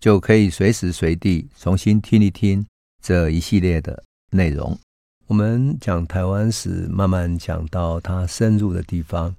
[0.00, 2.66] 就可以随时随地重新听一听
[3.02, 4.76] 这一系列的内容。
[5.26, 9.36] 我们讲台湾史，慢慢讲到它深入的地方，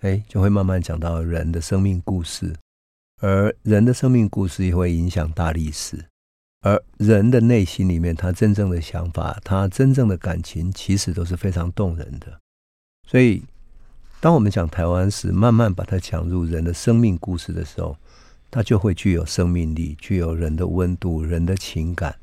[0.00, 2.56] 哎，就会慢慢讲到人的生命故事。
[3.20, 6.02] 而人的生命故事也会影响大历史，
[6.62, 12.40] 而人的内心里面，他真正的想法，他真正的感情，其实都是非常动人的。
[13.06, 13.42] 所以，
[14.18, 17.94] 当我们讲台湾史，慢慢把它讲入人的生命故事的时候，
[18.50, 22.14] 它就会具有生命力，具有人的温度、人的情感。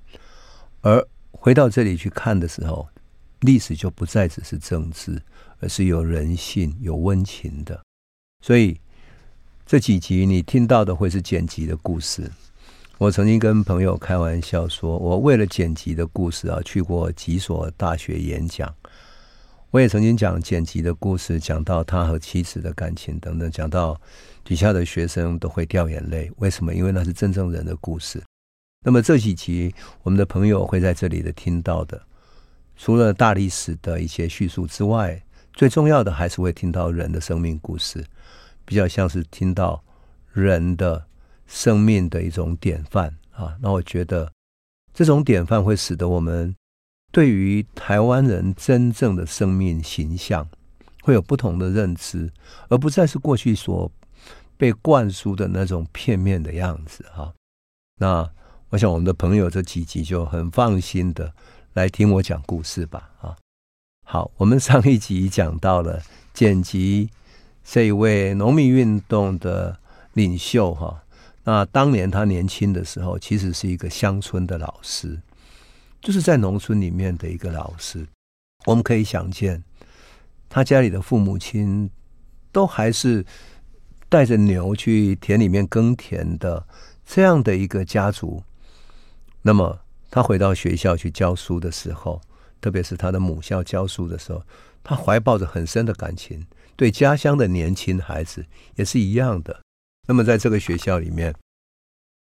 [0.82, 2.88] 而回到这里去看的时候，
[3.42, 5.22] 历史就不再只是政治，
[5.60, 7.82] 而是有人性、有温情的。
[8.42, 8.80] 所以。
[9.70, 12.32] 这几集你听到的会是剪辑的故事。
[12.98, 18.74] 我曾经跟朋友开玩笑说，我为了剪辑的故事啊，去过几所大学演讲。
[19.72, 24.00] 我也曾经讲剪辑的故事，讲到他和妻子的感情等等，讲到
[24.44, 26.32] 底下的学生都会掉眼泪。
[26.38, 26.74] 为什么？
[26.74, 28.24] 因为那是真正人的故事。
[28.86, 32.02] 那么这几集我们的朋友会在这里的听到的，
[32.78, 35.22] 除了大历史的一些叙述之外，
[35.54, 38.06] 最重要的还是会听到人的生命故事。
[38.64, 39.84] 比较像是听到
[40.32, 41.06] 人的
[41.46, 44.32] 生命的一种典范啊，那我觉得
[44.94, 46.54] 这种典范会使得我们
[47.18, 50.48] 对于台湾人真正的生命形象
[51.02, 52.32] 会有不同的认知，
[52.70, 53.92] 而不再是过去所
[54.56, 57.34] 被灌输的那种片面的样子哈。
[58.00, 58.30] 那
[58.70, 61.34] 我想我们的朋友这几集就很放心的
[61.74, 63.36] 来听我讲故事吧啊。
[64.06, 66.00] 好，我们上一集讲到了
[66.36, 67.10] 剪辑。
[67.64, 69.76] 这一位农民运动的
[70.14, 71.04] 领袖哈，
[71.46, 75.20] 那当年他年轻的时候，其实是一个乡村的老师，
[76.08, 78.08] 就是在农村里面的一个老师。
[78.64, 79.62] 我们可以想见，
[80.48, 81.90] 他家里的父母亲
[82.50, 83.26] 都还是
[84.08, 86.66] 带着牛去田里面耕田的
[87.06, 88.42] 这样的一个家族。
[89.42, 92.22] 那么他回到学校去教书的时候，
[92.62, 94.42] 特别是他的母校教书的时候，
[94.82, 96.48] 他怀抱着很深的感情。
[96.78, 99.60] 对家乡的年轻孩子也是一样的。
[100.08, 101.36] 那么，在这个学校里面，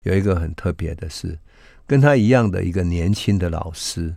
[0.05, 1.37] 有一个很特别的事，
[1.87, 4.15] 跟他一样的一个年轻的老师，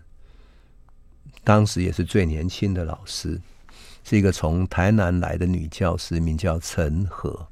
[1.44, 3.40] 当时也是最年轻的老师，
[4.04, 7.48] 是一个从台南来的女教师，名叫陈和，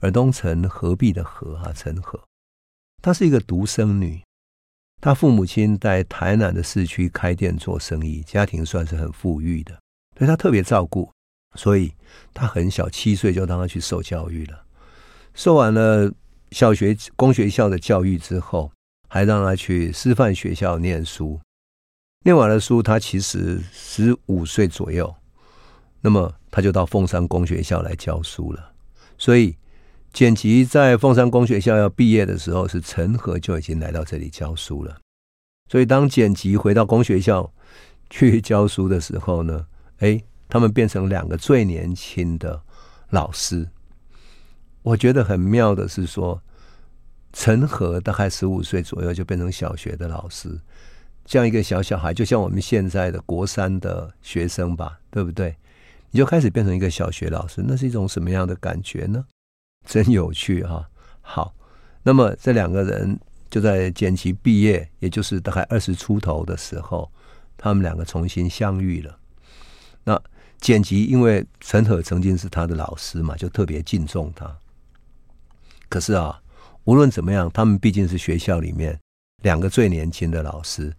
[0.00, 2.18] 尔东陈合璧的何啊，陈和。
[3.02, 4.22] 她是一个独生女，
[5.00, 9.72] 她父母亲在台南的市区开店做生意，家庭算是很富裕的，
[10.18, 11.10] 所以她特别照顾。
[11.56, 11.92] 所以
[12.32, 14.64] 她很小，七岁就让她去受教育了。
[15.34, 16.12] 受完了
[16.52, 18.70] 小学公学校的教育之后，
[19.10, 21.40] 还让他去师范学校念书。
[22.24, 25.14] 念完了书，他其实十五岁左右，
[26.00, 28.72] 那么他就到凤山公学校来教书了。
[29.18, 29.56] 所以
[30.12, 34.98] 简吉在凤山公学校要毕业的时候，是陈和就已经来到这里教书了。
[35.68, 37.52] 所以当简吉回到公学校
[38.08, 39.66] 去教书的时候呢，
[39.98, 40.22] 哎。
[40.52, 42.60] 他们变成两个最年轻的
[43.10, 43.68] 老师，
[44.82, 46.42] 我觉得很妙的是说，
[47.32, 50.60] 陈和大概十五岁左右就变成小学的老师，
[51.24, 55.56] 这样一个小小孩，就像我们现在的国三的学生吧，对不对？
[56.10, 59.24] 你就开始变成一个小学老师，那是一种什么样的感觉呢？
[59.86, 60.88] 真有趣哈！
[61.20, 61.54] 好，
[62.02, 63.18] 那么这两个人
[63.48, 67.10] 就在简吉毕业，也就是大概二十出头的时候，
[67.56, 69.16] 他们两个重新相遇了。
[70.02, 70.20] 那
[70.60, 74.58] 简吉因为陈和曾经是他的老师嘛，就特别敬重他。
[75.88, 76.42] 可是啊，
[76.84, 78.98] 无论怎么样，他们毕竟是学校里面
[79.42, 80.92] 两个最年轻的老师。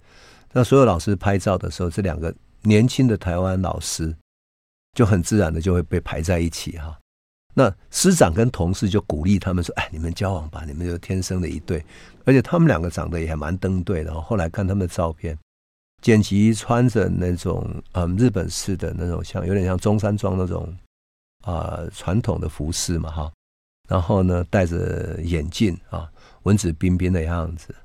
[0.51, 4.16] 那所有老师拍照的时候，这两个年轻的台湾老师
[4.94, 6.98] 就很自然的就会被排在一起哈。
[7.54, 11.84] 那师长跟同事就鼓励他们说：“哎，你们交往吧，你们就天生的一对。”
[12.25, 14.13] 而且他们两个长得也还蛮登对的。
[14.22, 15.38] 后来看他们的照片。
[16.01, 20.75] 剪辑穿着那种嗯日本式的那种像有点像中山装那种
[21.44, 23.31] 啊传统的服饰嘛哈，
[23.89, 26.10] 然后呢戴着眼镜啊
[26.44, 27.75] 文质彬彬的样子。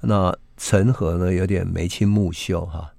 [0.00, 2.90] 那陈和呢有点眉清目秀哈。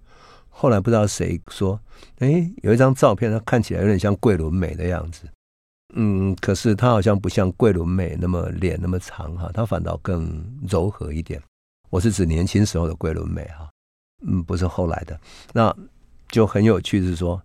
[0.49, 1.79] 后来不知道谁说，
[2.19, 5.27] 哎，有一张照片，他看起来有点像桂纶镁的样子。
[5.95, 11.41] 嗯，可是他好像不像桂纶镁那么脸那么长哈，他反倒更柔和一点。
[11.89, 13.69] 我是指年轻时候的桂纶镁哈，
[14.25, 15.19] 嗯，不是后来的。
[15.53, 15.75] 那
[16.29, 17.41] 就很有趣，是说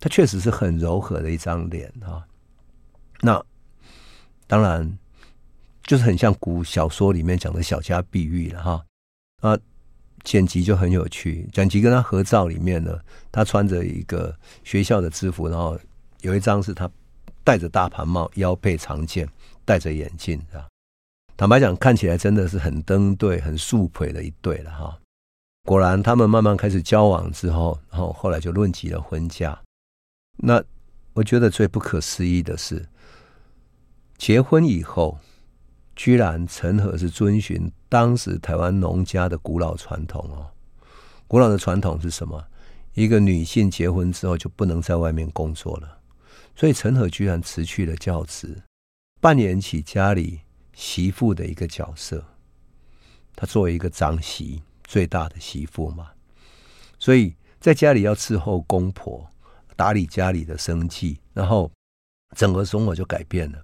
[0.00, 2.26] 他确实是很柔和的一张脸哈。
[3.20, 3.42] 那
[4.46, 4.98] 当然
[5.84, 8.84] 就是很像古小说里面讲的小家碧玉了哈。
[9.42, 9.58] 啊，
[10.24, 12.98] 剪辑就很有趣，剪辑跟他合照里面呢，
[13.30, 14.34] 他穿着一个
[14.64, 15.78] 学校的制服，然后
[16.22, 16.90] 有一张是他
[17.44, 19.28] 戴着大盘帽，腰背长剑，
[19.64, 20.66] 戴着眼镜啊。
[21.36, 24.98] 坦白讲，看起来真的是很登对、很素朴的一对了哈。
[25.64, 29.56] 果然，他们慢慢开始交往之后，然后后来就论及了婚嫁。
[30.38, 30.62] 那
[31.12, 32.84] 我觉得最不可思议的是，
[34.18, 35.18] 结婚以后，
[35.94, 40.50] 居然陈和是遵循当时台湾农家的古老传统哦。
[41.26, 42.44] 古老的传统是什么？
[42.94, 45.98] 一个女性结婚之后就不能在外面工作了，
[46.54, 48.62] 所以陈和居然辞去了教职，
[49.20, 50.40] 扮演起家里。
[50.78, 52.22] 媳妇的一个角色，
[53.34, 56.10] 她作为一个长媳，最大的媳妇嘛，
[56.98, 59.26] 所以在家里要伺候公婆，
[59.74, 61.72] 打理家里的生计，然后
[62.36, 63.58] 整个生活就改变了。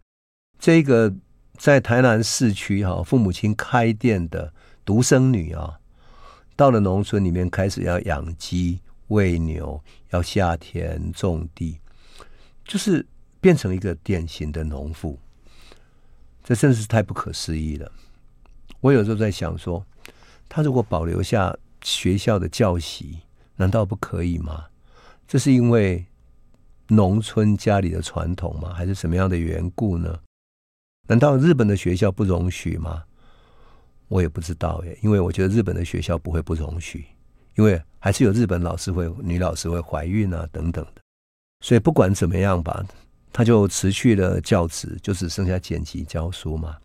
[0.63, 1.13] 这个
[1.59, 4.55] 在台南市区哈，父母亲开店的
[4.85, 5.81] 独生女啊，
[6.55, 8.79] 到了农村里面开始要养鸡、
[9.09, 11.81] 喂牛，要下田种地，
[12.65, 13.05] 就是
[13.41, 15.19] 变成一个典型的农妇。
[16.45, 17.91] 这真是太不可思议了！
[18.81, 19.85] 我有时候在想说，
[20.49, 23.19] 他如果保留下学校的教习，
[23.57, 24.67] 难道不可以吗？
[25.27, 26.07] 这是因为
[26.87, 28.73] 农村家里的传统吗？
[28.73, 30.21] 还是什么样的缘故呢？
[31.09, 33.03] 难道日本的学校不容许吗？
[34.09, 37.07] 我也不知道耶，因为我觉得日本的学校不会不容许，
[37.57, 41.03] 因为还是有日本老师会女老师会怀孕啊等等的，
[41.61, 42.85] 所以不管怎么样吧。
[43.35, 46.77] 他就辞去了教职，就只剩下剪辑教书嘛。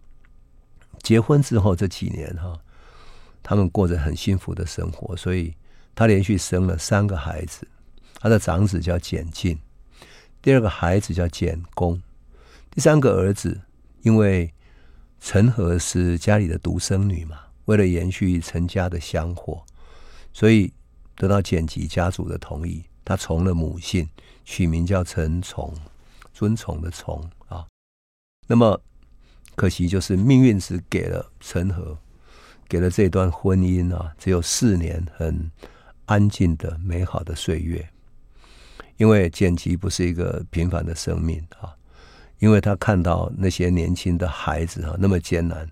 [1.04, 2.58] 结婚之后这几年哈，
[3.44, 5.54] 他们过着很幸福的生活，所以
[5.94, 7.68] 他连续生了三个孩子。
[8.22, 9.60] 他的长子叫简进，
[10.42, 12.02] 第二个孩子叫简公，
[12.72, 13.60] 第三个儿子
[14.08, 14.54] 因为
[15.20, 19.62] 陈和是家里的独生女嘛，为了延续陈家的香火，
[20.32, 20.72] 所以
[21.14, 24.08] 得到剪辑家族的同意，他从了母姓，
[24.46, 25.74] 取名叫陈从。
[26.34, 27.68] 尊崇的崇啊，
[28.48, 28.80] 那么
[29.56, 31.98] 可惜就是命运只给了陈和，
[32.70, 35.52] 给了这段婚姻啊，只有四年很
[36.06, 37.90] 安静的美好的岁月。
[38.96, 41.76] 因为简吉不是一个平凡的生命啊，
[42.40, 45.70] 因为他看到那些年轻的孩子啊那么艰难，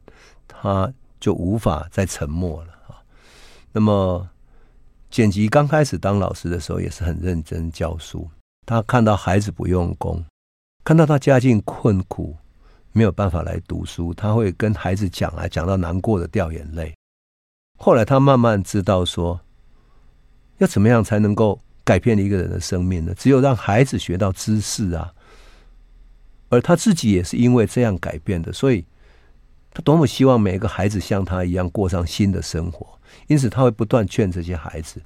[0.47, 2.97] 他就无法再沉默了啊。
[3.71, 4.27] 那么
[5.11, 8.29] 简吉刚开始当老师的时候也是很认真教书，
[8.65, 10.23] 他看到孩子不用功。
[10.83, 12.35] 看到他家境困苦，
[12.91, 16.95] 没有办法来读书，他会跟孩子讲啊，讲到难过的掉眼泪。
[17.77, 19.39] 后来他慢慢知道说，
[20.57, 23.13] 要怎么样才能够改变一个人的生命呢？
[23.15, 25.11] 只有让孩子学到知识啊。
[26.49, 28.85] 而他自己也是因为这样改变的，所以
[29.71, 32.99] 他多么希望每个孩子像他一样过上新的生活。
[33.27, 35.01] 因此他会不断劝这些孩子。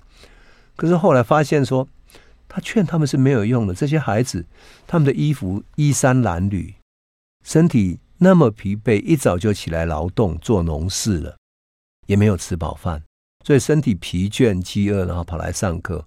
[0.75, 1.87] 可是后来发现说。
[2.51, 3.75] 他劝他们是没有用的。
[3.75, 4.43] 这些孩子，
[4.87, 6.73] 他们的衣服衣衫褴褛，
[7.45, 11.37] 身体那么疲惫，一早就起来劳动做农事了，
[12.07, 13.03] 也没有吃饱饭，
[13.45, 16.03] 所以身体疲倦、饥饿，然后跑来上课。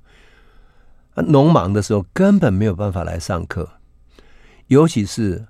[1.15, 3.75] 农忙的时候根本没有办法来上课，
[4.67, 5.47] 尤其是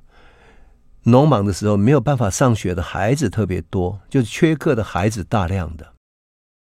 [1.05, 5.93] 农忙的时候没有办法上学的孩子特别多，就是缺课的孩子大量的，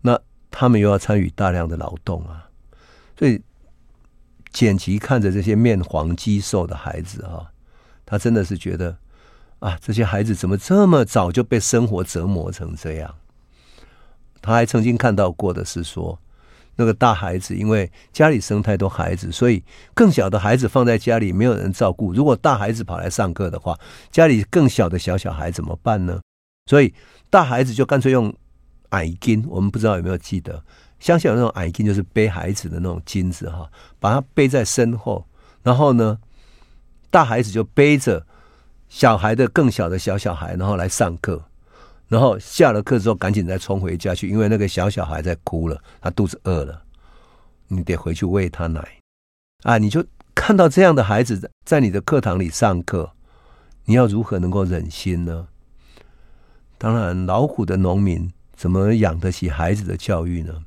[0.04, 0.20] 那
[0.50, 2.50] 他们又要参与大量的劳动啊，
[3.18, 3.42] 所以。
[4.52, 7.52] 简吉看着这些面黄肌瘦的孩子啊，
[8.04, 8.98] 他真的是觉得
[9.60, 13.14] 啊，这些孩子怎么这么早就被生活折磨成这样？
[14.42, 16.20] 他还曾经看到过的是说，
[16.80, 19.62] 那个大孩子因为家里生太多孩子，所以
[19.94, 22.14] 更小的孩子放在家里没有人照顾。
[22.14, 23.78] 如果大孩子跑来上课的话，
[24.10, 26.22] 家里更小的小小孩怎么办呢？
[26.68, 26.94] 所以
[27.30, 28.34] 大孩子就干脆用
[28.92, 30.64] 矮巾，我们不知道有没有记得。
[31.02, 33.70] 乡下有那种矮巾，就是背孩子的那种巾子哈，
[34.00, 35.28] 把它背在身后，
[35.62, 36.18] 然后呢，
[37.12, 38.26] 大孩子就背着
[38.88, 41.44] 小孩的更小的小小孩，然后来上课，
[42.10, 46.84] 然后下了课之后赶紧再冲回家去，因为那个小小孩在哭了，他肚子饿了，
[47.68, 48.98] 你得回去喂他奶
[49.64, 49.78] 啊！
[49.78, 53.12] 你就看到这样的孩子在你的课堂里上课，
[53.86, 55.48] 你要如何能够忍心呢？
[56.80, 60.64] 当然，老虎的农民怎么养得起孩子的教育呢？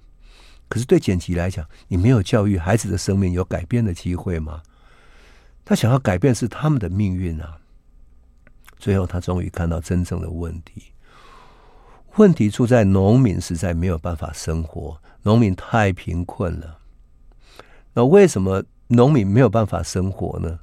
[0.69, 4.63] 可是对简吉来讲，你没有教育孩子的生命有改变的机会吗？
[5.65, 7.59] 他想要改变是他们的命运啊！
[8.79, 10.92] 最后他终于看到真正的问题。
[12.17, 16.79] 问题出在农民实在没有办法生活，农民太贫困了。
[17.95, 20.59] 那为什么农民没有办法生活呢？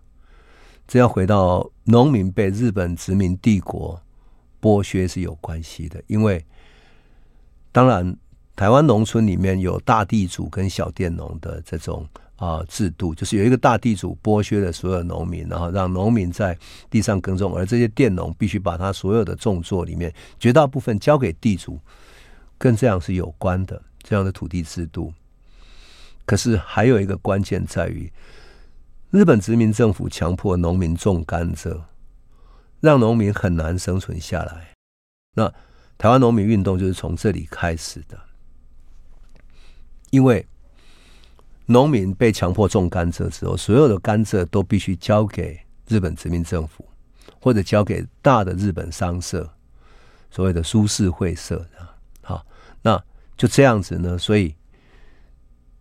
[0.88, 4.02] 这要回到农民被日本殖民帝国
[4.62, 6.44] 剥削是有关系的，因为
[7.72, 8.16] 当然
[8.56, 12.08] 台湾农村里面有大地主跟小佃农的这种
[12.40, 16.58] 啊制度，就是有一个大地主剥削了所有农民，然后让农民在
[16.90, 21.78] 地上耕种，而这些佃农必须把他所有的种作里面绝大部分交给地主，
[22.58, 25.14] 跟这样是有关的这样的土地制度。
[26.26, 28.10] 可是还有一个关键在于，
[29.12, 31.82] 日本殖民政府强迫农民种甘蔗，
[32.80, 34.70] 让农民很难生存下来。
[35.34, 35.54] 那
[35.98, 38.18] 台湾农民运动就是从这里开始的，
[40.12, 40.46] 因为
[41.70, 45.58] 农民被强迫种甘蔗之后，所有的甘蔗都必须交给
[45.88, 46.84] 日本殖民政府，
[47.40, 49.48] 或者交给大的日本商社，
[50.32, 51.96] 所谓的苏式会社啊。
[52.22, 52.46] 好，
[52.82, 53.02] 那
[53.38, 54.54] 就这样子呢，所以。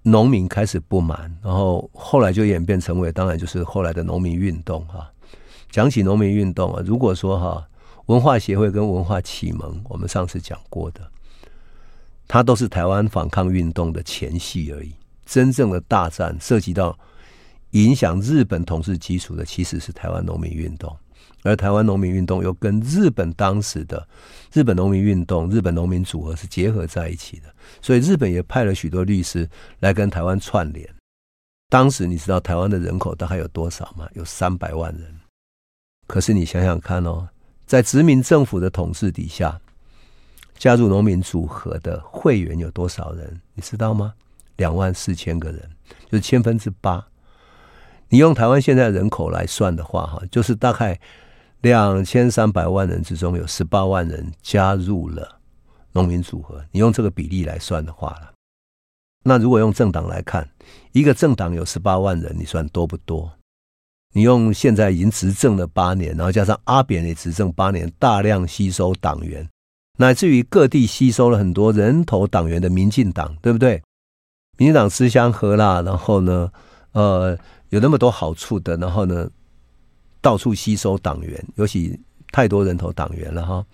[0.02, 5.12] 农民开始不满，然后后来就演变成为，当然就是后来的农民运动哈。
[5.71, 7.68] 讲起农民运动啊，如果说哈
[8.07, 11.00] 文化协会跟文化启蒙，我们上次讲过的，
[12.26, 14.95] 它都是台湾反抗运动的前戏而已。
[15.28, 16.99] 真正的大战涉及到
[17.73, 20.97] 影响日本统治基础的，其实是台湾农民运动。
[21.44, 24.06] 而台湾农民运动又跟日本当时的
[24.52, 29.49] 日本农民运动、日本农民组合是结合在一起的，所以日本也派了许多律师
[29.80, 30.88] 来跟台湾串联。
[31.68, 34.08] 当时你知道台湾的人口大概有多少吗？
[34.14, 35.14] 有三百万人。
[36.06, 37.28] 可是你想想看哦，
[37.66, 39.61] 在殖民政府的统治底下，
[40.56, 43.40] 加入农民组合的会员有多少人？
[43.54, 44.14] 你知道吗？
[44.59, 45.71] 两万四千个人，
[46.11, 47.05] 就是千分之八。
[48.11, 51.00] 你用台湾现在人口来算的话，哈，就是大概。
[51.61, 55.41] 两千三百万人之中，有十八万人加入了
[55.91, 56.65] 农民组合。
[56.71, 58.33] 你用这个比例来算的话了，
[59.25, 60.49] 那如果用政党来看，
[60.93, 63.29] 一个政党有十八万人，你算多不多？
[64.15, 69.45] 你用现在已经执政了八年，然后加上阿扁也执政八年，大量吸收党员，
[69.97, 73.83] 乃至于各地吸收了很多人头党员的民进党，对不对？
[74.59, 76.53] 民进党吃香喝辣，然后呢，
[76.93, 77.38] 呃，
[77.71, 79.31] 有那么多好处的，然后呢？
[80.21, 81.97] 到处吸收党员，尤其
[82.33, 83.65] 太多人头党员了哈。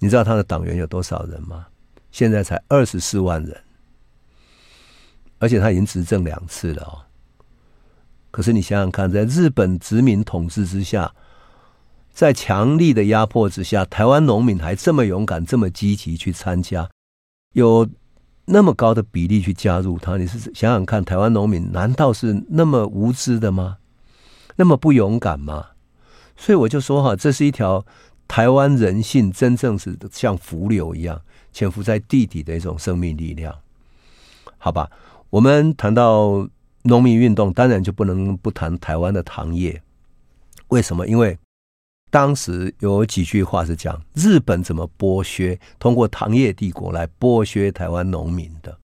[0.00, 1.64] 你知道他的党员有多少人吗？
[2.10, 3.56] 现在才二十四万人，
[5.38, 6.98] 而且他已经执政两次了哦。
[8.32, 11.14] 可是你想想看，在日本殖民统治之下，
[12.12, 16.90] 在强力的压迫之下，台湾农民还这么勇敢、这么积极去参加，
[17.54, 17.88] 有
[18.44, 20.16] 那么高的比例去加入他。
[20.16, 23.78] 你是想想看，台湾农民难道是那么无知的吗？
[24.56, 25.66] 那么不勇敢吗？
[26.36, 27.84] 所以我就说哈，这是一条
[28.26, 31.20] 台湾人性真正是像伏流一样
[31.52, 33.54] 潜伏在地底的一种生命力量。
[34.58, 34.90] 好吧，
[35.30, 36.48] 我们谈到
[36.82, 39.80] 农民运动，当然就不能不谈台湾的糖业。
[40.68, 41.06] 为什么？
[41.06, 41.38] 因为
[42.12, 48.78] 当时有几句话是讲日本怎么剥削，通过糖业帝国来剥削台湾农民的。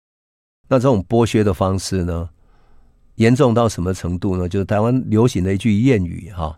[0.68, 2.30] 那这种剥削的方式呢？
[3.16, 4.48] 严重到什么程度呢？
[4.48, 6.56] 就是台湾流行的一句谚语哈，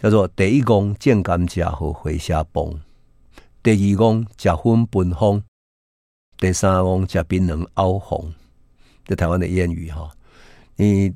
[0.00, 2.80] 叫做“第一公见甘家和回下崩，
[3.60, 5.42] 第二公假分本风，
[6.38, 8.32] 第三公假槟榔凹红”。
[9.04, 10.08] 这台湾的谚语哈，
[10.76, 11.12] 你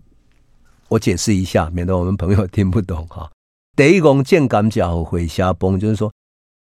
[0.89, 3.31] 我解释一下，免得我们朋友听不懂哈。
[3.87, 6.13] 一公见甘蔗和回下崩，就是说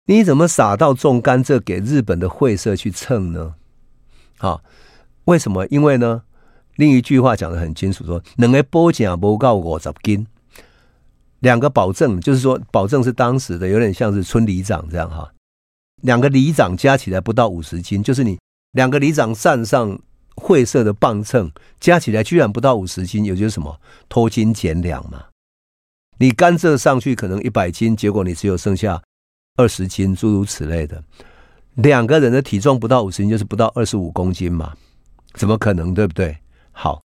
[0.06, 3.54] 你怎么傻到种甘蔗给日本的会社去称呢？
[4.38, 4.62] 好，
[5.24, 5.66] 为什么？
[5.68, 6.22] 因为呢？
[6.76, 10.26] 另一句话讲的很清楚，说两个保证不到五十斤，
[11.40, 15.32] 两个保证就是说，保证是当时的，有点像是村里长这样哈。
[16.02, 18.38] 两个里长加起来不到五十斤，就是你
[18.72, 19.98] 两个里长站上
[20.34, 25.24] 会社的磅秤，加起来居然不到五十斤，也就是什么偷斤减两嘛。
[26.18, 29.02] 你甘蔗上去可能一百斤，结果你只有剩下
[29.56, 31.02] 二十斤，诸如此类的。
[31.74, 34.74] 两个人的体重不到五十斤，就是不到二十五公斤嘛？
[35.34, 36.38] 怎么可能，对不对？
[36.72, 37.02] 好，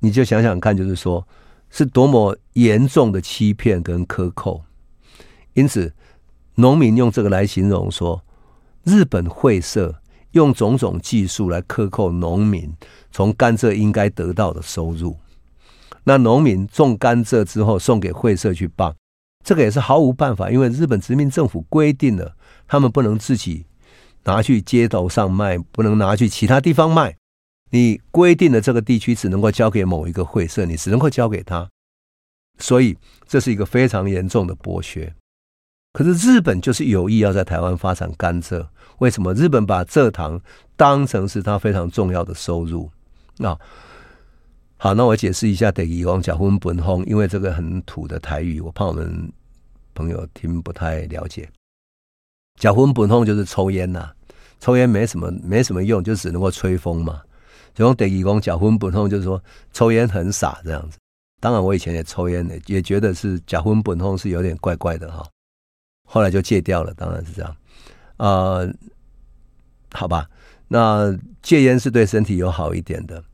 [0.00, 1.26] 你就想想看，就是说，
[1.68, 4.62] 是多么严重的欺骗跟克扣。
[5.54, 5.92] 因此，
[6.54, 8.22] 农民用这个来形容说，
[8.84, 12.72] 日本会社用种种技术来克扣农民
[13.10, 15.16] 从甘蔗应该得到的收入。
[16.08, 18.94] 那农民种甘蔗之后送给会社去磅，
[19.44, 22.36] 这个也是毫无办法，因为日本殖民政府规定了，
[22.68, 23.66] 他们不能自己
[24.22, 27.16] 拿去街头上卖，不能拿去其他地方卖。
[27.70, 31.68] 你规定的这个地区只能够交给某一个会社，你只能够交给他，
[32.58, 32.96] 所以
[33.26, 35.12] 这是一个非常严重的剥削。
[35.92, 39.34] 可是日本就是有意要在台湾发展甘蔗，为什么？
[39.34, 40.40] 日本把蔗糖
[40.76, 42.88] 当成是它非常重要的收入。
[43.38, 43.58] 那
[44.78, 49.32] 好，那我解释一下第一讲假婚本烘，因为这个很土的台语，我怕我们
[49.94, 51.48] 朋友听不太了解。
[52.60, 54.12] 假婚本烘就是抽烟呐、
[54.60, 57.22] 抽烟没什么没什么用，就只能够吹风嘛。
[57.74, 59.42] 所以第一讲假婚本烘就是说
[59.72, 60.98] 抽烟很傻这样子。
[61.40, 65.26] 当然我以前也抽烟的，也觉得是假婚本烘是有点怪怪的哈。
[66.06, 67.56] 后来就戒掉了，当然是这样。
[68.18, 68.70] 呃，
[69.92, 70.28] 好吧，
[70.68, 73.24] 那戒烟是对身体有好一点的。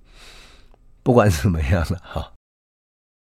[1.02, 2.32] 不管怎么样了哈。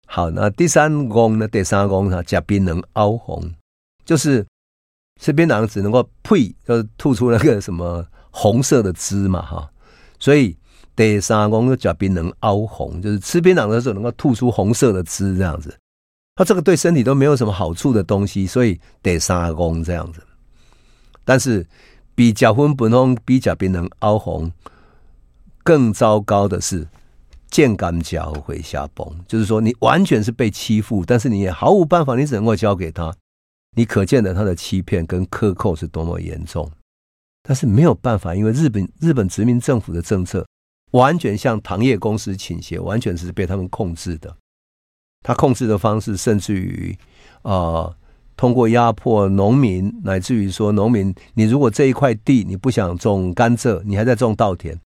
[0.06, 1.46] 好，那第三功呢？
[1.46, 2.22] 第三功呢？
[2.24, 3.54] 加槟榔凹红，
[4.04, 4.44] 就是
[5.20, 9.70] 吃槟榔只能够呸，就是吐出那个什么红色的汁嘛哈。
[10.18, 10.56] 所以
[10.96, 15.78] 第三功就加槟榔凹红，就是吃槟榔的时候能够吐出红色的汁这样子。
[16.34, 20.26] 它这个对身体都没有什么好处的东西，所以得三公这样子。
[21.24, 21.66] 但是
[22.14, 24.50] 比甲婚本烘比甲槟能凹红
[25.62, 26.88] 更糟糕的是，
[27.50, 33.14] 见甘脚会下崩，就是说你完全是被欺负，但是你也毫无办法，你只能够交给他。
[33.76, 36.70] 你可见的他的欺骗跟克扣是多么严重。
[37.42, 40.46] 但是没有办法，因为日本日本殖民政府的政策
[40.92, 44.36] 完全向糖业公司倾斜，完全是被他们控制的。
[45.22, 46.96] 他控制的方式，甚至于，
[47.42, 47.94] 呃，
[48.36, 54.78] 通过压迫农民，乃至于说，农民，你如果这一块地你不想种甘蔗，你还在种稻田，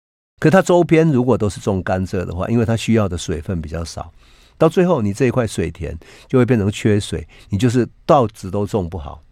[0.44, 4.12] 可它周边如果都是种甘蔗的话，因为它需要的水分比较少，
[4.58, 5.98] 到最后你这一块水田
[6.28, 9.24] 就会变成缺水，你就是稻子都种不好，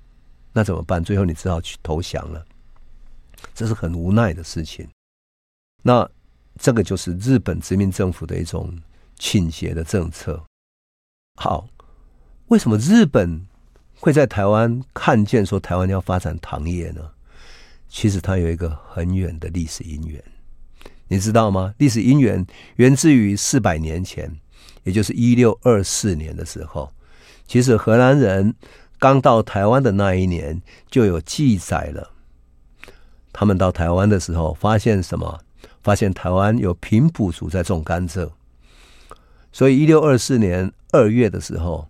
[0.53, 1.03] 那怎么办？
[1.03, 2.45] 最后你只好去投降了，
[3.53, 4.87] 这是很无奈的事情。
[5.83, 6.09] 那
[6.57, 8.73] 这个就是日本殖民政府的一种
[9.19, 10.41] 倾斜的政策。
[11.35, 11.67] 好，
[12.47, 13.45] 为什么日本
[13.99, 17.01] 会在台湾看见说台湾要发展糖业呢？
[17.89, 20.23] 其实它有一个很远的历史因缘，
[21.11, 21.73] 你知道吗？
[21.77, 22.47] 历史因缘
[22.77, 24.33] 源自于四百年前，
[24.85, 26.89] 也就是一六二四年的时候。
[27.45, 28.55] 其实荷兰人
[28.97, 32.11] 刚到台湾的那一年就有记载了，
[33.33, 35.41] 他们到台湾的时候发现什么？
[35.83, 38.29] 发现台湾有平埔族在种甘蔗。
[39.51, 41.89] 所以，一六二四年二月的时候，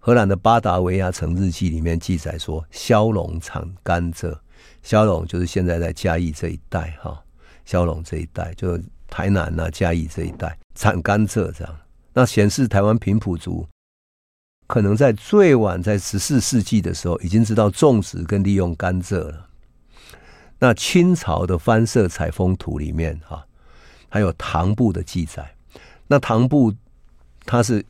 [0.00, 4.36] 荷兰的巴达维亚城日记里面记载说，萧陇产甘蔗。
[4.82, 7.22] 萧陇就是现在在嘉义这一带哈，
[7.66, 11.76] 萧龙这一带就台南、啊、嘉义这一带产甘蔗这样。
[12.14, 13.68] 那显示台湾平埔族
[14.66, 19.46] 可能在最晚在十四世纪的时候，已经知道种植跟利用甘蔗了。
[20.58, 23.46] 那清朝的翻色采风图里面哈，
[24.08, 25.54] 还有唐部的记载。
[26.06, 26.72] 那唐部。
[27.48, 27.86] 它是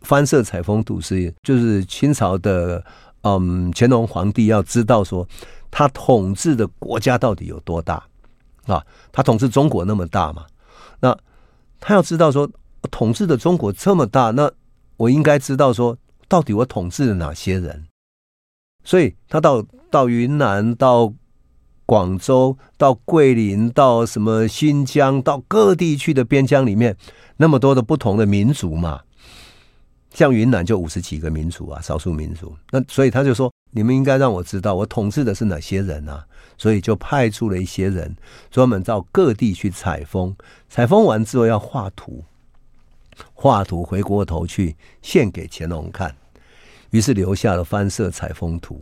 [0.00, 2.84] 翻色采风图是，就是清朝的
[3.22, 5.26] 嗯乾隆皇帝要知道说
[5.70, 8.06] 他统治的国家到底有多大
[8.66, 8.84] 啊？
[9.10, 10.46] 他统治中国那么大嘛？
[11.00, 11.16] 那
[11.80, 12.50] 他要知道说
[12.90, 14.50] 统治的中国这么大，那
[14.96, 15.96] 我应该知道说
[16.28, 17.86] 到底我统治了哪些人？
[18.84, 21.12] 所以他到到云南、到
[21.86, 26.96] 广州、到桂林、到什么新疆、到各地区的边疆里面。
[27.36, 29.00] 那么多的不同的民族嘛，
[30.14, 32.54] 像云南就五十几个民族啊，少数民族。
[32.70, 36.26] 那所以他就说，你们应该让我知道我统治的是哪些人啊？
[36.56, 38.16] 所以就派出了一些人，
[38.50, 40.36] 专门到各地去采风。
[40.68, 42.24] 采风完之后要画图，
[43.34, 46.14] 画图回过头去献给乾隆看，
[46.90, 48.80] 于是留下了番色采风图。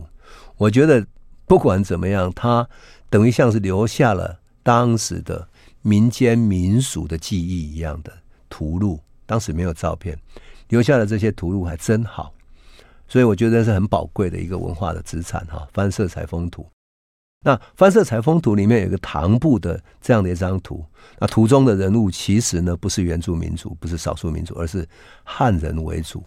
[0.57, 1.03] 我觉得
[1.47, 2.67] 不管怎么样，他
[3.09, 5.47] 等于像是留下了当时的
[5.81, 8.13] 民间民俗的记忆一样的。
[8.47, 10.19] 图录当时没有照片，
[10.67, 12.33] 留下的这些图录还真好，
[13.11, 15.67] 所以我觉得是很宝贵的一个文化的资产哈。
[15.73, 16.65] 番色彩风图，
[17.43, 20.85] 那番色彩风图里面有一个唐部的这样的一张图，
[21.19, 24.87] 那图中的人物其实呢不是原住民族，不是少数民族，而是
[25.25, 26.23] 汉人为主。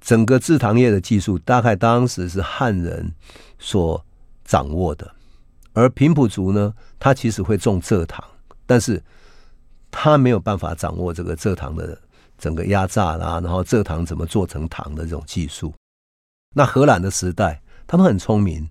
[0.00, 3.12] 整个制糖业的技术大概当时是汉人
[3.58, 4.00] 所
[4.44, 5.12] 掌握的，
[5.72, 8.24] 而平埔族呢，他其实会种蔗糖，
[8.64, 9.02] 但是。
[9.92, 12.00] 他没有办法掌握这个蔗糖的
[12.40, 15.72] 整个压榨啦，然后蔗糖怎么做成糖的这种技术。
[16.56, 18.68] 那荷兰的时代，他们很聪明。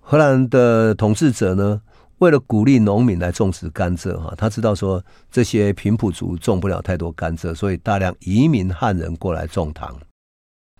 [0.00, 1.80] 荷兰的统治者呢，
[2.18, 9.96] 为了鼓励农民来种植甘蔗，哈，他知道说这些平埔族种不了太多甘蔗，所以大量移民汉人过来种糖。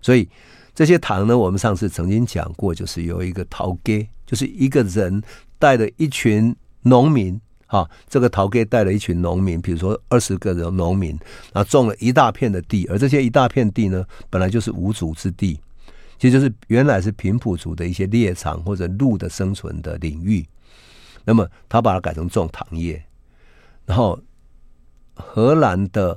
[0.00, 0.28] 所以
[0.74, 5.22] 这些糖呢，我们上次曾经讲过，就是有一个头家，就是一个人
[5.58, 7.40] 带了一群农民。
[7.74, 11.10] 啊，这个陶盖带了一群农民，比如说二十个人农民，
[11.52, 15.58] 然后种了一大片的地，而这些一大片地呢，本来就是无主之地，
[16.16, 20.46] 其实就是原来是平埔族的一些猎场或者鹿的生存的领域。
[21.24, 23.04] 那么他把它改成种糖业，
[23.86, 24.16] 然后
[25.14, 26.16] 荷兰的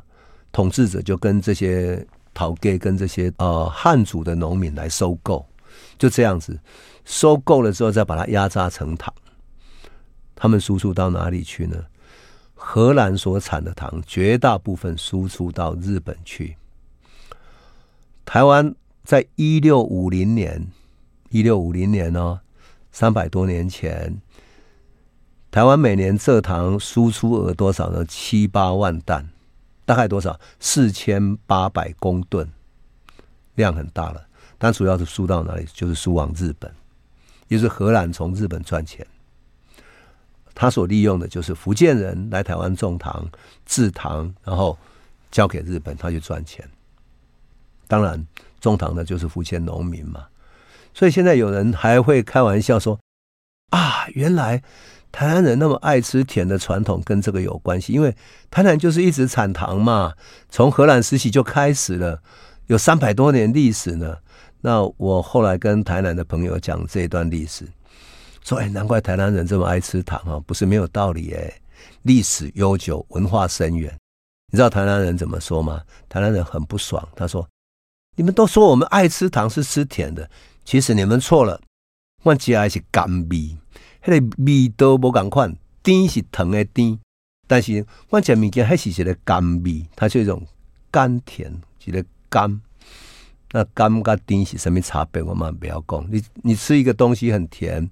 [0.51, 5.43] 统治者就跟这些陶盖跟这些呃汉族的农民来收购，
[5.97, 6.59] 就这样子
[7.03, 9.11] 收购了之后再把它压榨成糖。
[10.39, 11.84] 他们输出到哪里去呢？
[12.54, 16.56] 荷兰所产的糖绝大部分输出到日本去。
[18.23, 20.67] 台湾在一六五零年，
[21.30, 22.39] 一六五零年哦，
[22.91, 24.21] 三百多年前，
[25.50, 28.06] 台湾每年蔗糖输出额多少呢？
[28.06, 29.28] 七八万担，
[29.86, 30.39] 大概多少？
[30.60, 32.47] 四千八百公吨，
[33.56, 34.28] 量很大了。
[34.60, 35.65] 但主要是输到哪里？
[35.73, 36.71] 就是输往日本，
[37.47, 39.08] 也是荷兰从日本赚钱。
[40.59, 43.29] 他所利用的就是福建人来台湾种糖、
[43.63, 44.75] 制糖，然后
[45.29, 46.67] 交给日本，他去赚钱。
[47.87, 48.25] 当然，
[48.59, 50.25] 种糖的就是福建农民嘛。
[50.95, 52.99] 所以现在有人还会开玩笑说
[53.69, 54.63] ：“啊，原来
[55.11, 58.15] 台湾人那么爱吃甜的传统跟这个有关系，因为
[58.49, 60.13] 台南就是一直产糖嘛，
[60.49, 62.19] 从荷兰时期就开始了，
[62.65, 64.17] 有三百多年历史呢。”
[64.59, 67.67] 那我后来跟台南的朋友讲这段历史。
[68.47, 71.53] 说哎，难怪台南人这么爱吃糖啊，不是没有道理哎。
[72.03, 73.93] 历史悠久，文化深远。
[74.49, 75.81] 你知道台南人怎么说吗？
[76.07, 77.45] 台南人很不爽，他说
[78.15, 80.29] ：“你们都说我们爱吃糖是吃甜的，
[80.63, 81.60] 其实你们错了。
[82.23, 83.53] 我只爱是甘味，
[84.05, 86.97] 那个味道无同款，甜是糖的甜，
[87.47, 90.41] 但是我吃物件还是一个甘味，它是一种
[90.89, 92.62] 甘甜，一个甘。
[93.51, 95.21] 那甘跟甜是什么差别？
[95.21, 96.07] 我们不要讲。
[96.10, 97.86] 你你吃一个东西很甜。”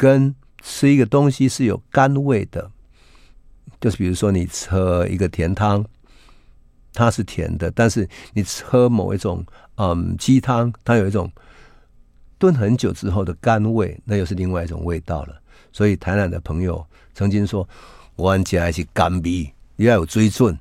[0.00, 2.70] 跟吃一个东西是有甘味的，
[3.78, 5.84] 就是比如说你喝一个甜汤，
[6.94, 9.44] 它是甜的，但是你喝某一种
[9.76, 11.30] 嗯鸡汤，它有一种
[12.38, 15.38] 炖很久之后的甘味，那又是另外一种味道了。
[15.70, 16.82] 所以台南的朋友
[17.12, 17.68] 曾经说
[18.16, 20.58] ：“我们家还是甘味，你要有追准，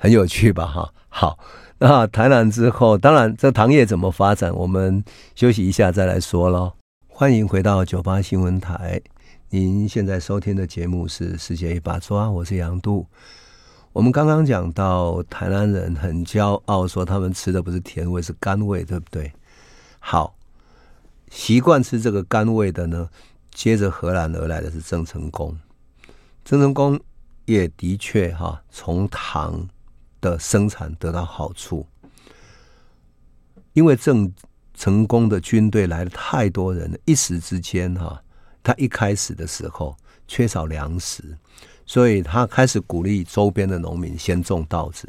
[0.00, 1.38] 很有趣吧？”哈，好，
[1.78, 5.04] 那台南之后，当然这糖业怎么发展，我们
[5.36, 6.72] 休息一下再来说喽。
[7.16, 9.00] 欢迎回到九八新闻台。
[9.48, 13.06] 您现在收听的节目是《世界一把抓》，我是杨渡。
[13.92, 19.32] 我们刚刚讲到台南人很骄傲，说他们吃的不是甜味，是甘味，对不对？
[20.00, 20.34] 好，
[21.30, 23.08] 习惯吃这个甘味的呢，
[23.52, 25.56] 接着荷兰而来的是郑成功。
[26.44, 26.98] 郑成功
[27.44, 29.68] 也的确哈，从糖
[30.20, 31.86] 的生产得到好处，
[33.72, 34.34] 因为郑。
[34.74, 38.20] 成功的军队来了太多人了，一时之间哈，
[38.62, 41.36] 他一开始的时候缺少粮食，
[41.86, 45.08] 所以他开始鼓励周边的农民先种稻子，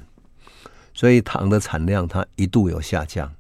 [0.94, 3.34] 所以糖的产量他一度有下降。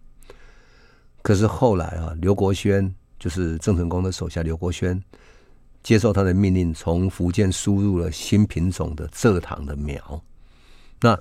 [1.21, 5.01] 可是后来啊，刘国轩就是郑成功的手下，刘国轩
[5.83, 10.21] 接受他的命令，从福建输入了新品种的蔗糖的苗，
[11.01, 11.17] 那。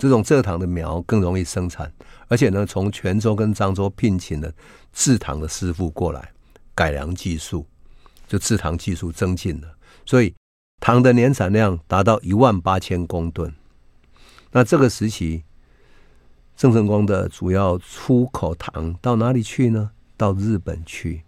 [0.00, 1.92] 这种蔗糖的苗更容易生产，
[2.28, 4.52] 而且呢，从泉州跟漳州聘请了
[4.92, 6.32] 制糖的师傅过来
[6.74, 7.66] 改良技术，
[8.26, 10.34] 就制糖技术增进了，所以
[10.80, 13.52] 糖的年产量达到一万八千公吨。
[14.52, 15.44] 那这个时期，
[16.56, 19.90] 郑成功的主要出口糖到哪里去呢？
[20.16, 21.22] 到日本去。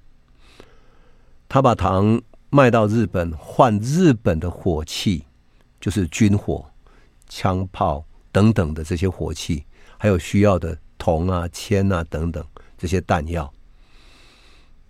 [1.48, 5.24] 他把糖卖到日本，换日本的火器，
[5.80, 6.70] 就是军火、
[7.28, 8.04] 枪炮。
[8.32, 9.64] 等等的这些火器，
[9.98, 12.44] 还有需要的铜啊、铅啊等等
[12.76, 13.50] 这些弹药，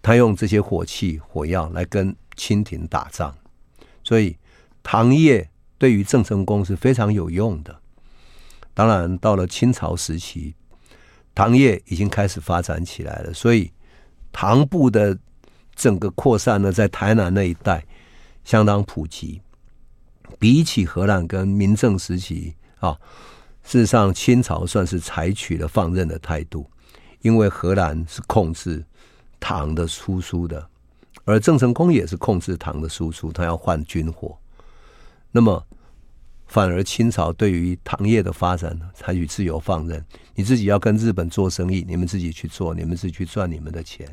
[0.03, 3.33] 他用这些火器、火药来跟清廷打仗，
[4.03, 4.37] 所以
[4.83, 7.81] 糖业对于郑成功是非常有用的。
[8.75, 10.55] 当然，到了清朝时期，
[11.35, 13.71] 糖业已经开始发展起来了，所以
[14.33, 15.17] 糖部的
[15.77, 17.87] 整个扩散呢，在台南那一带
[18.43, 19.41] 相当普及，
[20.41, 22.57] 比起荷兰跟明郑时期。
[22.81, 22.99] 啊，
[23.63, 26.69] 事实上，清朝算是采取了放任的态度，
[27.21, 28.85] 因为荷兰是控制
[29.39, 30.69] 糖的输出的，
[31.25, 34.37] 而郑成功也是控制糖的输出，他要换军火。
[35.31, 35.65] 那么，
[36.47, 44.09] 反而清朝对于糖业的发展采取自由放任，你自己要跟日本做生意，你们自己去做，你们自己去赚你们的钱，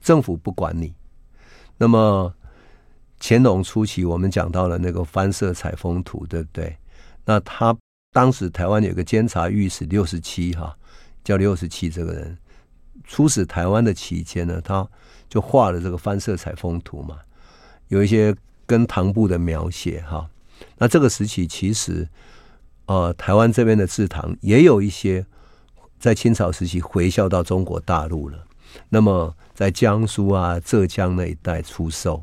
[0.00, 0.92] 政府不管你。
[1.78, 2.34] 那么，
[3.20, 6.76] 乾隆初期，我们讲到了那个番社采风图，对不对？
[7.24, 7.76] 那他
[8.14, 10.76] 当时台湾有个监察御史六十七哈，
[11.24, 12.38] 叫六十七这个人
[13.02, 14.88] 出使台湾的期间呢，他
[15.28, 17.18] 就画了这个番色彩风图嘛，
[17.88, 18.32] 有一些
[18.66, 20.30] 跟唐部的描写哈。
[20.78, 22.08] 那这个时期其实
[22.86, 25.26] 呃台湾这边的制糖也有一些
[25.98, 28.46] 在清朝时期回销到中国大陆了。
[28.88, 32.22] 那么在江苏啊、浙江那一带出售，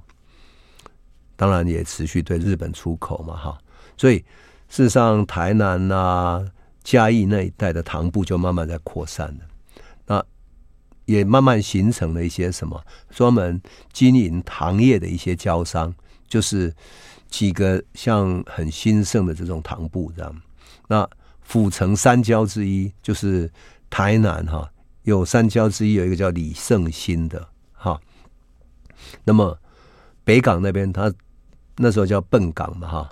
[1.35, 3.57] 当然也持续对日本出口嘛，哈。
[3.97, 4.23] 所以
[4.71, 6.41] 事实上，台南啊、
[6.81, 9.39] 嘉义那一带的糖布就慢慢在扩散了。
[10.05, 10.23] 那
[11.03, 15.93] 也慢慢形成了一些什么专门经营糖业的一些交商，
[16.25, 16.73] 就是
[17.27, 20.41] 几个像很兴盛的这种糖布这样。
[20.87, 21.05] 那
[21.41, 23.51] 府城三交之一就是
[23.89, 24.71] 台南哈。
[25.03, 27.99] 有三交之一，有一个叫李圣兴的哈。
[29.25, 29.59] 那么
[30.23, 31.13] 北港那边，他
[31.75, 33.09] 那时候叫笨港嘛哈。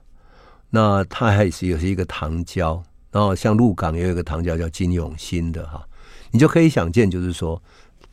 [0.69, 5.85] 那它还是有是一个糖胶，然后像鹿港也有一个糖胶叫金永兴的哈。
[6.31, 7.61] 你就可以想见，就是说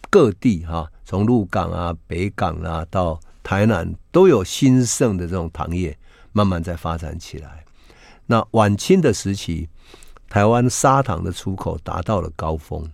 [0.09, 5.97] 各地哈，从鹿港啊、北港啊到台南，都有兴盛的这种糖业
[6.33, 7.65] 慢慢在发展起来。
[8.27, 9.69] 那晚清的时期，
[10.29, 12.91] 台湾砂糖的出口达到了高峰。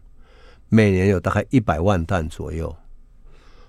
[0.68, 2.74] 每年有大概一百万担左右。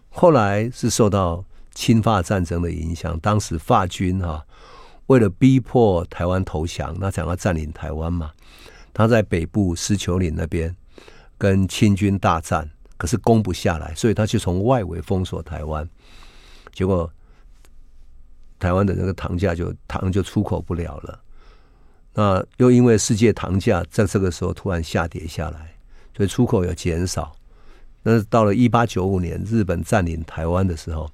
[0.09, 4.43] 后来是受到清法战争的影响，当时法军哈、
[5.07, 8.31] 为了逼迫台湾投降，那想要占领台湾嘛，
[8.93, 10.75] 他在北部狮球岭那边
[11.37, 15.87] 跟清军大战，可是攻不下来，所以他就从外围封锁台湾。
[16.71, 17.11] 结果
[18.59, 21.19] 台湾的那个糖价就糖就出口不了了。
[22.13, 25.73] 那又因为世界糖价在这个时候突然下跌下来。
[26.15, 27.35] 所以出口有减少，
[28.03, 31.09] 那到了一八九五年日本占领台湾的时候，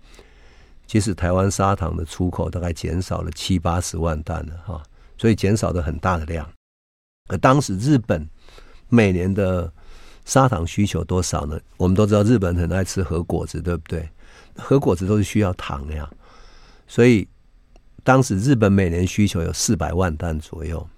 [0.89, 4.82] 其实台湾砂糖的出口大概减少了七八十万担了哈，
[5.19, 6.49] 所以减少的很大的量。
[7.28, 8.28] 而当时日本
[8.88, 9.71] 每年的
[10.25, 11.60] 砂糖需求多少呢？
[11.78, 14.10] 我们都知道日本很爱吃和果子，对不对？
[14.56, 16.10] 和果子都是需要糖呀，
[16.88, 17.28] 所以
[18.04, 20.89] 当时日本每年需求有四百万担左右。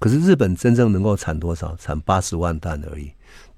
[0.00, 1.76] 可是日本真正能够产多少？
[1.76, 3.12] 产八十万担而已。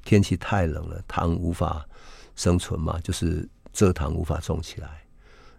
[0.05, 1.83] 天气太冷了，糖无法
[2.35, 5.06] 生存嘛，就是蔗糖无法种起来。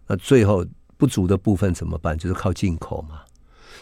[0.08, 0.66] 那最后
[0.98, 2.18] 不足的部分怎么办？
[2.18, 3.22] 就是靠进口嘛。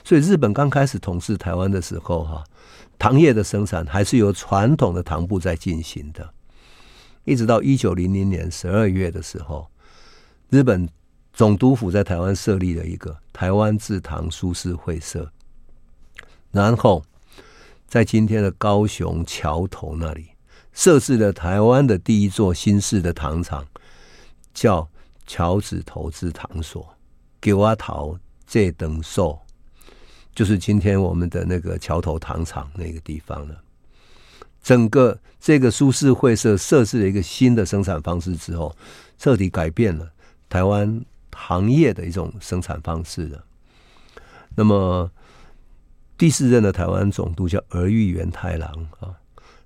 [0.03, 2.43] 所以日本刚开始统治台湾的时候，哈，
[2.99, 6.29] 糖业的生产还是由传统的糖部在进行的。
[7.23, 9.67] 一直到一九零零年十二月的时候，
[10.49, 10.87] 日本
[11.33, 15.31] 总督府在台湾设立了一个台湾制糖株式会社。
[16.51, 17.03] 然后，
[17.87, 20.27] 在今天的高雄桥头那里，
[20.71, 23.65] 设置了台湾的第一座新式的糖厂，
[24.53, 24.87] 叫
[25.25, 26.87] 桥子投资糖所。
[27.41, 29.39] 给我桃这等寿，
[30.33, 33.61] 就是今天我们的那个桥头糖厂那个地方了。
[34.63, 38.75] 整个这个苏式会社设置了一个新的生产方式之后，
[39.17, 40.11] 彻底改变了
[40.49, 43.43] 台湾糖业的一种生产方式了。
[44.55, 45.11] 那么。
[46.17, 49.19] 第四任的台湾总督叫儿玉源太郎啊，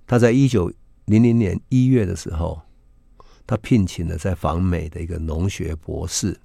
[0.07, 0.73] 他在一九
[1.05, 2.59] 零零年一月的时候，
[3.49, 6.39] 他聘请了在访美的一个农学博士，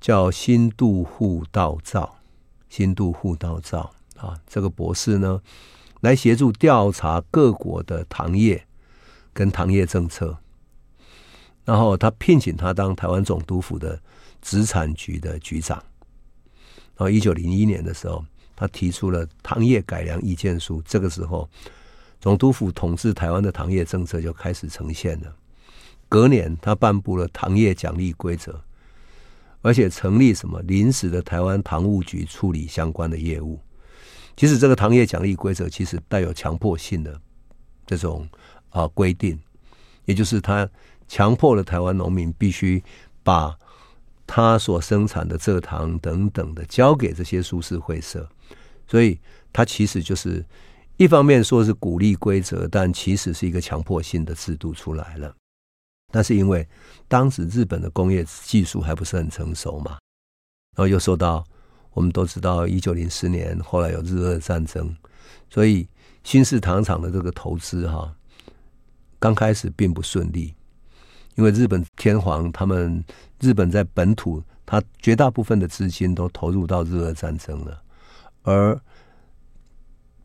[0.00, 2.16] 叫新渡户稻造。
[2.68, 5.42] 新渡户稻造啊，这个博士呢，
[6.02, 8.64] 来协助调查各国的糖业
[9.32, 10.38] 跟糖业政策。
[11.64, 14.00] 然后他聘请他当台湾总督府的
[14.40, 15.76] 殖产局的局长。
[16.94, 18.24] 然后一九零一年的时候。
[18.58, 21.46] 他提出了糖业改良意见书，这个时候，
[22.18, 25.36] 总督府统治台湾的糖业政策就开始呈现了。
[26.08, 28.62] 隔年，他颁布了糖业奖励规则，
[29.62, 33.60] 而且成立什么临时的台湾糖务局处理相关的业务。
[34.36, 37.20] 其实，这个糖业奖励规则其实带有强迫性的
[37.86, 38.28] 这种
[38.68, 39.38] 啊规定，
[40.04, 40.68] 也就是他
[41.08, 42.82] 强迫了台湾农民必须
[43.22, 43.56] 把
[44.26, 48.28] 他所生产的蔗糖等等的交给这些苏式会社。
[48.86, 49.18] 所以，
[49.52, 50.44] 它其实就是
[50.96, 55.34] 一方面说是鼓励规则，但其实是一个强迫性的制度出来了。
[56.16, 56.66] 那是因为
[57.08, 59.98] 当时日本的工业技术还不是很成熟嘛，
[60.74, 61.44] 然后又受到
[61.92, 64.96] 我们都知道一九零四年后来有日俄战争，
[65.50, 65.86] 所以
[66.24, 68.10] 新式糖厂的这个投资哈，
[69.18, 70.54] 刚开始并不顺利，
[71.34, 73.04] 因为日本天皇他们
[73.38, 77.82] 日本在本土，他绝大部分的资金都投入到日俄战争了。
[78.42, 78.80] 而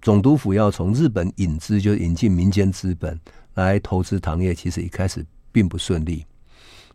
[0.02, 3.20] 总督府要从日本引资，就引进民间资本
[3.56, 6.26] 来投资糖业，其实一开始并不顺利。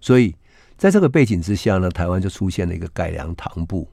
[0.01, 0.35] 所以
[0.77, 3.88] 在这个背景之下呢，台湾就出现了一个改良糖部。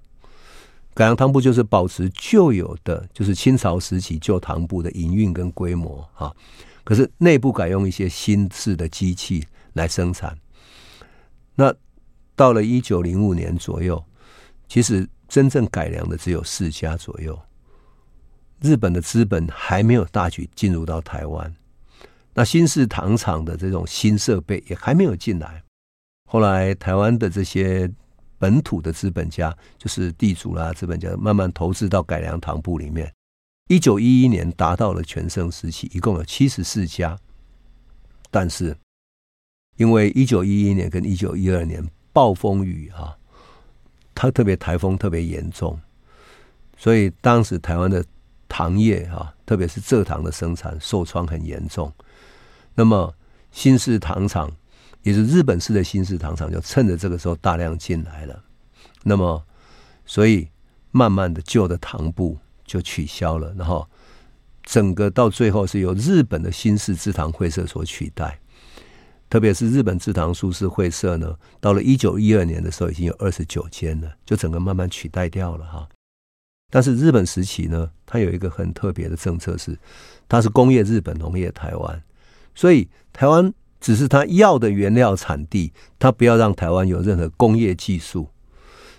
[0.93, 6.35] 改良糖部就是保持旧有的，就是清朝时期旧糖部的营运跟规模哈，
[6.83, 10.37] 可是内部改用一些新式的机器来生产。
[11.55, 11.73] 那
[12.35, 14.03] 到了一九零五年左右，
[14.67, 15.07] 其实。
[15.29, 17.41] 真正改良的只有四家左右，
[18.61, 21.51] 日本的资本还没有大举进入到台湾，
[22.33, 25.63] 那新式糖厂的这种新设备也还没有进来。
[26.29, 27.89] 后来台湾的这些
[28.39, 33.13] 本土的资本家，就是地主啦、资本家，慢慢投资到改良糖部里面。
[33.69, 37.17] 一九一一年达到了全盛时期，一共有七十四家。
[38.29, 38.75] 但是
[39.77, 43.15] 因为一九一一年跟一九一二年暴风雨啊，
[44.15, 45.79] 它特别台风特别严重，
[46.77, 48.03] 所以当时台湾的
[48.53, 51.91] 糖业啊，特别是蔗糖的生产受创很严重。
[52.75, 53.11] 那么
[53.51, 54.51] 新式糖厂，
[55.01, 58.43] 也是日本式的新式糖厂，就趁着这个时候大量进来了。
[59.01, 59.43] 那么，
[60.05, 60.47] 所以
[60.91, 62.37] 慢慢的旧的糖部。
[62.65, 63.85] 就取消了，然后
[64.63, 68.39] 整个到最后是由日本的新式制糖会社所取代。
[69.29, 75.87] 特别是日本制糖株式会社呢，到了一九一二年的时候，已经有二十九间了，就整个慢慢取代掉了哈。
[76.73, 79.77] 但是日本时期呢，它有一个很特别的政策是，
[80.27, 82.01] 它是工业日本，农业台湾，
[82.55, 88.27] 所以台湾只是它要的原料产地，它不要让台湾有任何工业技术，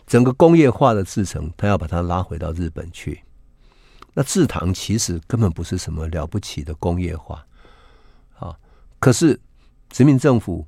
[0.06, 3.24] 整个工业化的制程，它要把它拉回到日本去。
[4.12, 7.44] 那制糖其实根本不是什么了不起的工业化，
[8.38, 8.56] 啊，
[9.00, 9.40] 可是
[9.90, 10.64] 殖民政府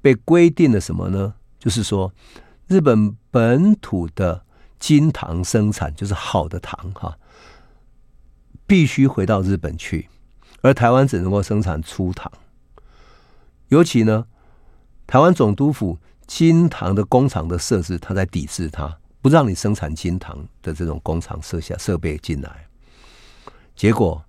[0.00, 1.34] 被规定了什么呢？
[1.58, 2.10] 就是说，
[2.68, 4.46] 日本本土的
[4.78, 7.18] 金糖生产，就是好的糖哈，
[8.66, 10.08] 必须回到日本去，
[10.62, 12.30] 而台湾只能够生产粗糖。
[13.68, 14.26] 尤其呢，
[15.06, 22.66] 台湾总督府金糖的工厂的设置，他在抵制它，不让你生产金糖的这种工厂设下设备进来。
[23.74, 24.24] 结果，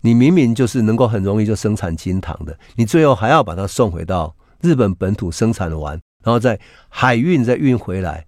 [0.00, 8.26] 你明明就是能够很容易就生产金糖的，你最后还要把它送回到日本本土生产完，然后再海运再运回来，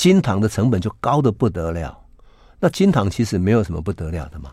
[0.00, 2.06] 金堂的成本就高得不得了。
[2.58, 4.50] 那金糖其实没有什么不得了的嘛，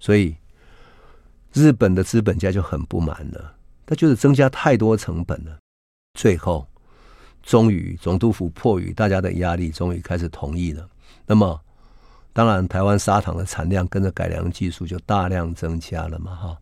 [0.00, 0.36] 所以
[1.54, 5.58] 日本的资本家就很不满了，他就是增加太多成本了。
[6.18, 6.68] 最后，
[7.42, 10.86] 终于总督府迫于大家的压力，终于开始同意了。
[11.24, 11.58] 那么。
[12.34, 16.58] 当然，台湾砂糖的产量跟着改良技术就大量增加了嘛，哈。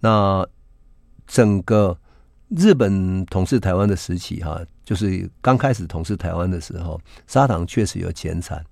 [0.00, 0.46] 那
[1.26, 1.98] 整个
[2.54, 8.62] 日本统治台湾的时期，哈，就是刚开始统治台湾的时候，砂糖确实有减产，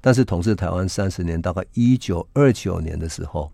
[0.00, 3.52] 但是统治台湾三十年，大概一九二九年的时候，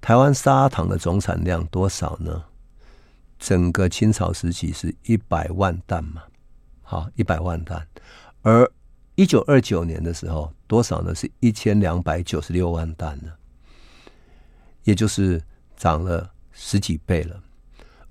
[0.00, 2.44] 台湾砂糖的总产量多少呢？
[3.38, 6.22] 整个清朝时期是一百万担嘛，
[6.82, 7.84] 好，一百万担，
[8.42, 8.70] 而
[9.16, 11.14] 一九二九年的时候，多少呢？
[11.14, 13.32] 是一千两百九十六万担呢，
[14.84, 15.42] 也就是
[15.76, 17.42] 涨了十几倍了。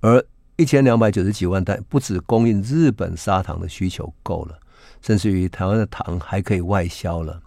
[0.00, 0.24] 而
[0.56, 4.58] 一千两百九十几万担，不止供应日本砂糖的需求够了，
[5.00, 7.40] 甚至于台湾的糖还可以外销了。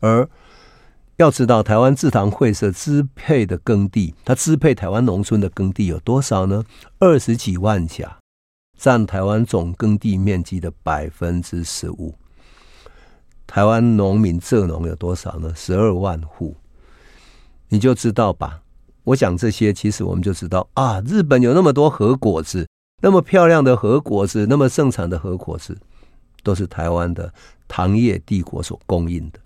[0.00, 0.28] 而
[1.16, 6.62] 要知道，台湾制糖会社支配的耕地，它支配台湾农村的耕地有多少呢？
[6.98, 8.18] 二十几万甲，
[8.78, 12.14] 占台湾总耕地面积的百分之十五。
[13.46, 15.52] 台湾农民蔗农有多少呢？
[15.54, 16.56] 十二万户，
[17.68, 18.60] 你就知道吧。
[19.06, 22.66] 我讲这些，其实我们就知道啊，日本有那么多核果子，
[23.00, 25.78] 那么漂亮的核果子，那么盛产的核果子，
[26.42, 27.32] 都是台湾的
[27.68, 29.38] 糖业帝国所供应的。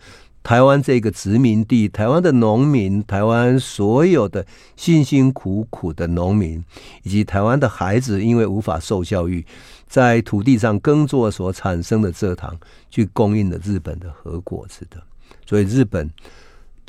[0.42, 4.46] 台湾这个殖民地，台湾的农民，台湾所有的
[4.76, 6.64] 辛辛苦苦的农民，
[7.02, 9.44] 以及台湾的孩子，因为无法受教育，
[9.86, 12.56] 在土地上耕作所产生的蔗糖，
[12.88, 14.96] 去供应了日本的核果子的，
[15.44, 16.10] 所以日本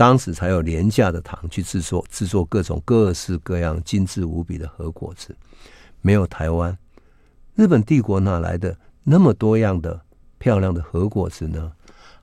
[0.02, 5.38] 当时才有廉价的糖去制作制作各种各式各样精致无比的核果子。
[6.02, 6.76] 没有台湾，
[7.54, 10.02] 日本帝国哪来的那么多样的
[10.40, 11.72] 漂亮的核果子呢？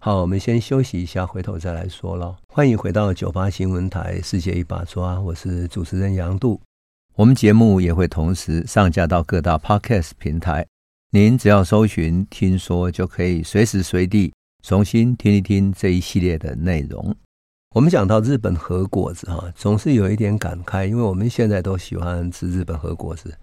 [0.01, 2.35] 好，我们先休息一下，回头再来说喽。
[2.49, 6.61] 欢迎回到九八新闻台《世界一把抓》，我是主持人杨度。
[7.15, 10.67] 我们节目也会同时上架到各大 Podcast 平台，
[11.13, 14.33] 您只要搜寻“听说”，就可以随时随地
[14.65, 17.15] 重新听一听这一系列的内容。
[17.75, 23.37] 我们讲到日本和果子，哈，总是有一点感慨，因为我们现在都喜欢吃日本和果子。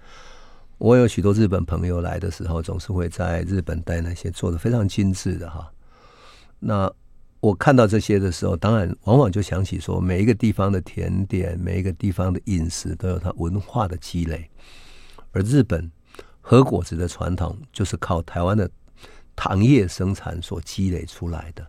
[0.80, 5.72] 我有许多日本朋友来的时候，总是会在日本带那些做的非常精致的，哈。
[6.58, 6.92] 那
[7.40, 14.50] 我看到这些的时候，当然往往就想起说，每一个地方的甜点，每一个地方的饮食都有它文化的积累。
[15.34, 15.92] 而日本
[16.42, 18.68] 和果子的传统，就是靠台湾的
[19.36, 21.64] 糖业生产所积累出来的。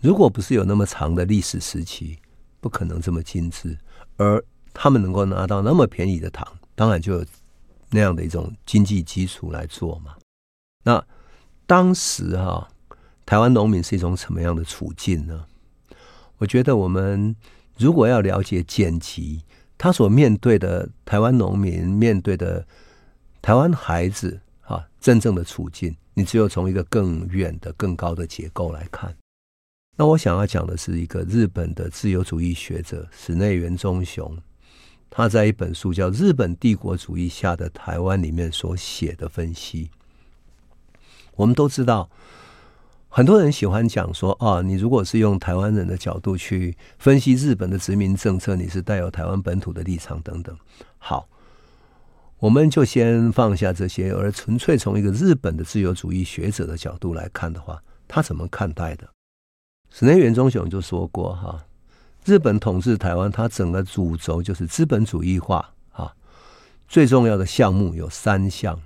[0.00, 2.18] 如果不是有那么长的历史时期，
[2.60, 3.78] 不可能这么精致。
[4.16, 4.42] 而
[4.72, 7.26] 他们能够拿到那么便宜的糖，当然就有
[7.90, 10.16] 那样的一种经济基础来做嘛。
[10.84, 11.04] 那
[11.66, 12.68] 当时哈。
[13.26, 15.44] 台湾农民是一种什么样的处境呢？
[16.38, 17.36] 我觉得我们
[17.78, 19.44] 如果要了解剪辑
[19.78, 22.66] 他所面对的台湾农民面对的
[23.40, 29.16] 台湾孩子啊，真正的处境，你只有从一个更远的、更高的结构来看。
[30.00, 34.34] 那我想要讲的是一个日本的自由主义学者矢内原忠雄，
[35.10, 39.90] 他在一本书叫《日本帝国主义下的台湾》里面所写的分析。
[41.34, 42.08] 我们都知道。
[43.10, 50.56] 很多人喜欢讲说啊，你如果是用台湾人的角度去分析日本的殖民政策，你是带有台湾本土的立场等等。
[50.96, 51.28] 好，
[52.38, 59.06] 我们就先放下这些，而纯粹从一个日本的自由主义学者的角度来看的话，他怎么看待的？
[59.90, 61.64] 矢内原忠雄就说过哈，
[62.24, 66.14] 日本统治台湾，它整个主轴就是资本主义化啊，
[66.88, 68.80] 最重要的项目有三项。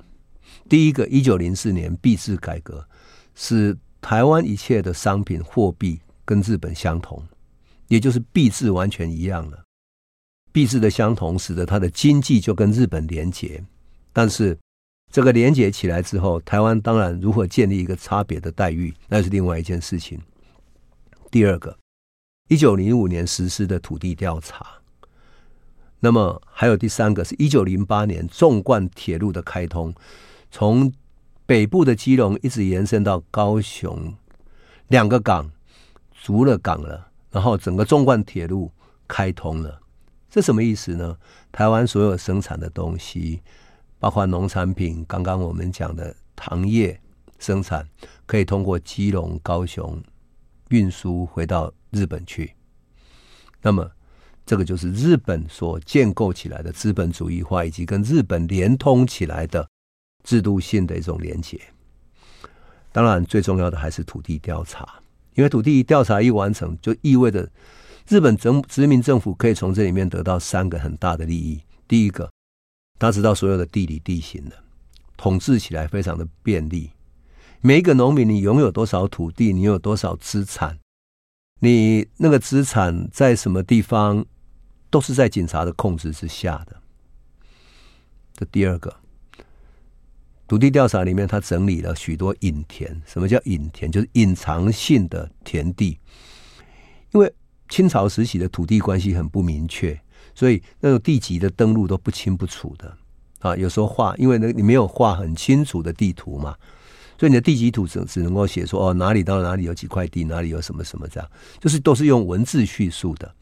[0.69, 2.87] 第一个，一九零四年币制改革
[3.35, 3.77] 是。
[4.05, 7.27] 台湾一切的商品货币跟日本相同，
[7.89, 9.65] 也就是币制完全一样了。
[10.53, 13.65] 币制的相同，使得它的经济就跟日本连结。
[14.13, 14.59] 但是
[15.11, 20.21] 这个连结起来之后，台湾当然如何建立一个差别的待遇，那是另外一件事情。
[21.35, 21.77] 第二个，
[22.47, 24.65] 一九零五年实施的土地调查，
[25.99, 29.93] 那么还有第三个是一九零八年纵贯铁路的开通，
[30.53, 30.93] 从
[31.45, 34.15] 北部的基隆一直延伸到高雄，
[34.87, 35.51] 两个港，
[36.13, 38.71] 足了港了，然后整个纵贯铁路
[39.09, 39.81] 开通了，
[40.31, 41.19] 这什么意思呢？
[41.51, 43.43] 台湾所有生产的东西，
[43.99, 47.01] 包括农产品，刚刚我们讲的糖业
[47.41, 47.89] 生产，
[48.25, 50.01] 可以通过基隆、高雄
[50.71, 52.55] 运输回到日本去。
[53.63, 53.91] 那么，
[54.47, 59.69] 这个就是日本所建构起来的资本主义化，以及跟日本连通起来的。
[60.27, 61.61] 制度性的一种连结，
[62.91, 64.99] 当然最重要的还是土地调查，
[65.35, 67.47] 因为土地调查一完成，就意味着
[68.09, 71.61] 日本政殖民政府可以从这里面得到三个很大的利益。
[71.87, 72.31] 第一个，
[72.99, 74.57] 他知道所有的地理地形的，
[75.19, 76.91] 统治起来非常的便利。
[77.67, 80.79] 每一个农民，你拥有多少土地，你有多少资产，
[81.61, 84.23] 你那个资产在什么地方，
[84.91, 86.77] 都是在警察的控制之下的。
[88.35, 88.95] 这第二个。
[90.47, 93.01] 土地调查里面，他整理了许多隐田。
[93.07, 93.91] 什么叫隐田？
[93.91, 95.99] 就是隐藏性的田地。
[97.13, 97.35] 因为
[97.71, 99.99] 清朝时期的土地关系很不明确，
[100.35, 102.95] 所以那种地籍的登录都不清不楚的
[103.39, 103.57] 啊。
[103.57, 106.55] 有时候画，因为那你没有画很清楚的地图嘛，
[107.25, 111.27] 所以你的地籍图只只能够写说哦，哪里到哪里有几块地，哪里有什么什么这样，
[111.59, 113.35] 就是都是用文字叙述的。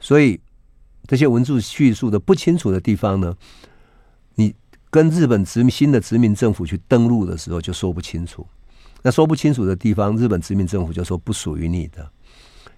[0.00, 0.40] 所以
[1.06, 3.36] 这些文字叙述的不清楚的地方呢，
[4.34, 4.52] 你。
[4.92, 8.44] 跟日本殖民新的殖民政府去登陆的时候，就说不清楚。
[9.02, 12.10] 那说不清楚的地方，日本殖民政府就说不属于你的。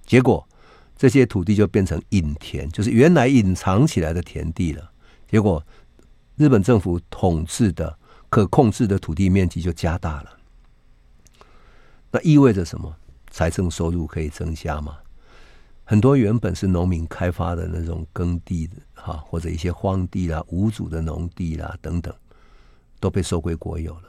[0.05, 0.47] 结果
[0.95, 4.93] 这些土地就变成隐田，就是原来隐藏起来的田地了。
[5.27, 5.67] 结果
[6.37, 7.99] 日本政府统治的
[8.33, 10.39] 可控制的土地面积就加大了。
[12.11, 12.97] 那意味着什么？
[13.31, 14.97] 财政收入可以增加吗？
[15.85, 22.15] 很多原本是农民开发的那种耕地的哈，或者一些荒地啦、无主的农地啦等等，
[22.99, 24.09] 都被收归国有了。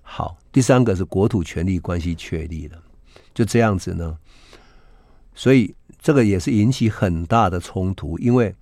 [0.00, 2.82] 好，第三个是国土权利关系确立了，
[3.34, 4.16] 就这样子呢。
[5.34, 8.54] 所以这个也是引起很大的冲突，因为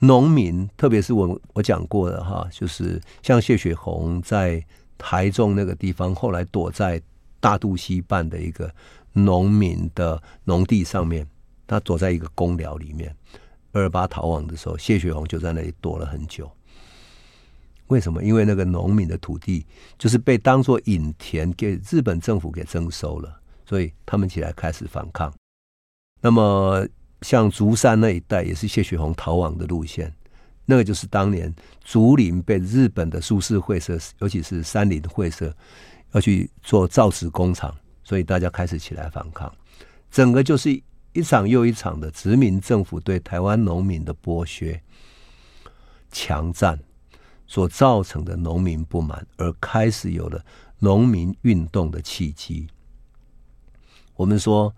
[0.00, 4.62] 农民，特别是我我讲过的哈，就是像谢雪红在
[4.98, 7.00] 台中那个地方，后来躲在
[7.38, 8.70] 大肚溪畔的一个
[9.12, 11.26] 农民的农地上面。
[11.66, 13.14] 他躲在一个公寮里面，
[13.70, 16.50] 二八逃亡的时候，谢雪红就在那里躲了很久。
[17.86, 18.24] 为什么？
[18.24, 19.64] 因为那个农民的土地
[19.96, 25.32] 就是被当做隐田给日本政府给征收了，所以他们起来开始反抗。
[26.20, 26.84] 那么
[27.22, 30.12] 像竹山那一带也是谢雪红逃亡的路线，
[30.64, 31.54] 那个就是当年
[31.84, 35.54] 竹林被日本的苏式会社，尤其是三菱会社
[36.12, 39.52] 要去做造纸工厂，所以大家开始起来反抗，
[40.10, 40.82] 整个就是。
[41.12, 44.80] 一场又一场的殖民政府对台湾农民的剥削、
[46.12, 46.78] 强占
[47.48, 50.40] 所造成的农民不满，而开始有了
[50.78, 52.68] 农民运动的契机。
[54.14, 54.72] 我们说，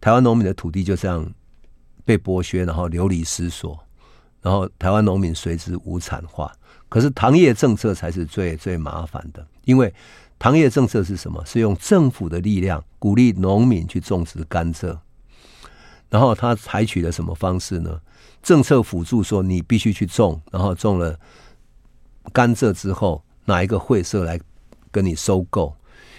[0.00, 1.28] 台湾农民的土地就这样
[2.04, 3.78] 被剥削，然后流离失所，
[4.40, 6.52] 然后台湾农民随之无产化。
[6.88, 9.92] 可是糖业政策才是最最麻烦的，因为
[10.38, 11.42] 糖业政策是什么？
[11.46, 14.98] 是用政府的力量鼓励农民去种植甘蔗。
[16.10, 17.98] 然后他采取了什么方式呢？
[18.42, 21.18] 政策辅助说你必须去种，然后种了
[22.32, 24.38] 甘蔗之后，哪一个会社来
[24.90, 25.74] 跟你收购？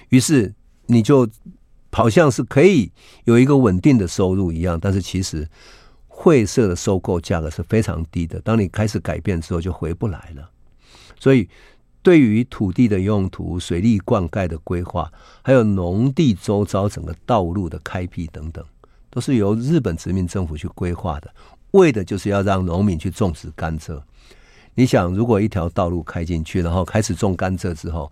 [0.09, 0.51] 于是
[0.87, 1.29] 你就
[1.93, 2.91] 好像是可以
[3.23, 5.47] 有一个稳定的收入一样，但是其实
[6.07, 8.41] 会社的收购价格是非常低的。
[8.41, 10.49] 当你开始改变之后，就回不来了。
[11.19, 11.47] 所以，
[12.01, 15.09] 对于土地的用途、水利灌溉的规划，
[15.41, 18.65] 还有农地周遭整个道路的开辟等等，
[19.09, 21.33] 都是由日本殖民政府去规划的，
[21.71, 24.01] 为的就是要让农民去种植甘蔗。
[24.75, 28.11] 你想，如果一条道路开进去，然后开始种甘蔗之后，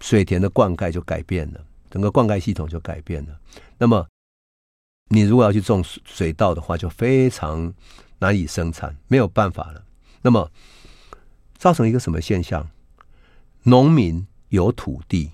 [0.00, 3.38] 水田的灌溉就改变了，整个灌溉系统就改变了。
[3.78, 4.06] 那么，
[5.10, 7.72] 你如果要去种水稻的话，就非常
[8.18, 9.84] 难以生产，没有办法了。
[10.22, 10.50] 那么，
[11.56, 12.68] 造成一个什么现象？
[13.64, 15.30] 农民有土地，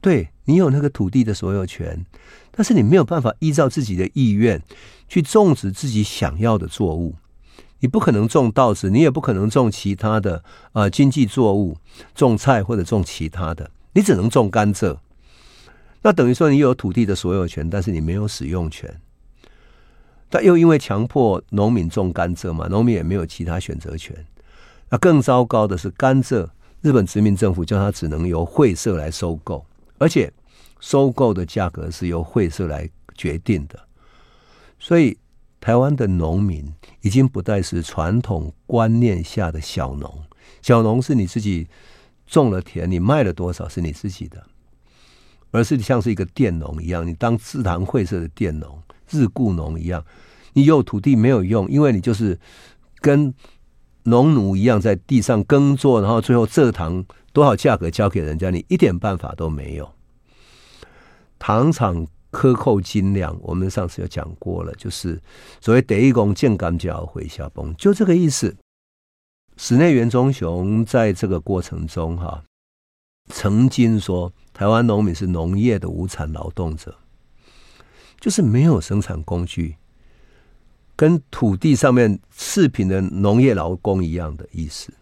[0.00, 2.06] 对，你有那个土地的所有权，
[2.50, 4.62] 但是你没有办法依照自己的意愿
[5.08, 7.16] 去种植自己想要的作物。
[7.80, 11.76] 你不可能种稻子，你也不可能种其他的呃经济作物，
[12.14, 14.98] 种菜或者种其他的，你只能种甘蔗。
[16.02, 19.00] 那等于说你有土地的所有权，但是你没有使用权。
[20.28, 24.16] 但又因为强迫农民种甘蔗嘛，农民也没有其他选择权。
[24.88, 26.48] 那更糟糕的是，甘蔗
[26.80, 29.66] 日本殖民政府叫它只能由会社来收购，
[29.98, 30.32] 而且
[30.78, 33.78] 收购的价格是由会社来决定的。
[34.78, 35.18] 所以，
[35.60, 36.72] 台湾的农民
[37.02, 40.22] 已经不再是传统观念下的小农，
[40.62, 41.68] 小农是你自己
[42.26, 44.42] 种了田，你卖了多少是你自己的。
[45.50, 48.80] 而是像是一个佃农一样，你当自堂会社的佃农、
[49.10, 50.04] 日雇农一样，
[50.52, 52.38] 你有土地没有用，因为你就是
[53.00, 53.34] 跟
[54.04, 59.90] 农奴一样在地上耕作，然后最后蔗糖多少价格交给人家，你一点办法都没有。
[61.38, 65.20] 糖厂克扣斤两，我们上次有讲过了，就是
[65.60, 68.56] 所谓“得一公见甘蔗会下崩”，就这个意思。
[69.56, 72.42] 室内元忠雄在这个过程中，哈。
[73.30, 76.94] 曾经说，台湾农民是农业的无产劳动者，
[78.20, 79.76] 就是没有生产工具，
[80.96, 84.92] 跟土地上面次品的农业劳工一样的意思。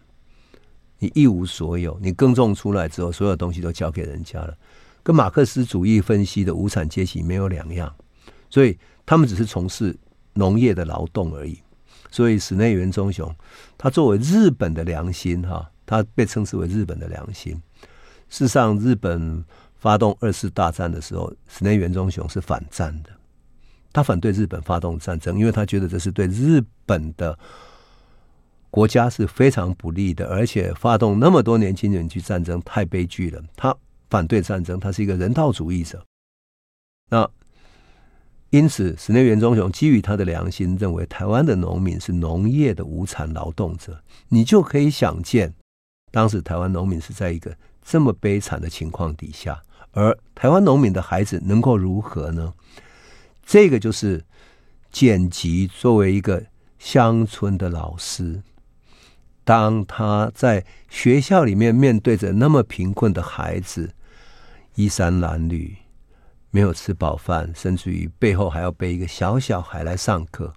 [0.99, 4.57] 你一无所有，你耕种出来之后，所有东西都交给人家了，
[5.01, 7.93] 跟马克思主义分析的无产阶级没有两样。
[8.49, 9.97] 所以他们只是从事
[10.33, 11.57] 农业的劳动而已。
[12.11, 13.33] 所以室内元忠雄，
[13.77, 17.61] 他作为日本的良心，哈，他被称之为日本的良心。
[18.29, 19.43] 事实上，日本
[19.75, 23.09] 发动二次大战的时候，室内元忠雄是反战的。
[23.91, 27.37] 他反对日本发动战争，因为他觉得这是对日本的
[28.69, 33.41] 国家是非常不利的，而且发动那么多年轻人去战争太悲剧了。
[33.55, 33.75] 他
[34.11, 36.05] 反对战争，他是一个人道主义者。
[37.09, 37.27] 那
[38.51, 44.03] 因此，室内元忠雄基于他的良心，认为台湾的农民是农业的无产劳动者。
[44.27, 45.51] 你就可以想见，
[46.11, 47.57] 当时台湾农民是在一个。
[47.89, 49.63] 这么悲惨的情况底下，
[49.93, 52.53] 而台湾农民的孩子能够如何呢？
[53.43, 54.23] 这个就是
[54.91, 56.45] 剪辑作为一个
[56.77, 58.43] 乡村的老师，
[59.43, 63.95] 当他在学校里面面对着那么贫困的孩子，
[64.75, 65.77] 衣衫褴褛，
[66.51, 70.53] 没有吃饱饭，甚至于背后还要背一个小小孩来上课，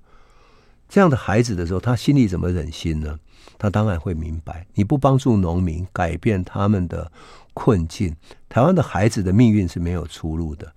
[0.93, 3.19] 这样的孩子的时候，他心里怎么忍心呢？
[3.57, 7.11] 他当然会明白，你不帮助农民改变他们的
[7.55, 8.15] 困境，
[8.47, 10.71] 台湾的孩子的命运是没有出路的。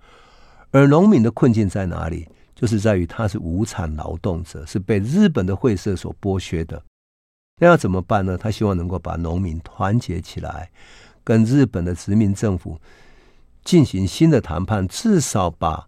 [0.70, 2.26] 而农民的困境在哪里？
[2.54, 6.82] 就是在于他是无产劳动者，是被日本的会社所剥削的。
[7.60, 8.38] 那要怎么办呢？
[8.38, 10.70] 他希望能够把农民团结起来，
[11.22, 12.80] 跟日本的殖民政府
[13.62, 15.86] 进行新的谈判，至少把